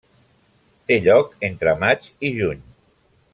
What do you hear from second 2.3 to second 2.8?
i juny.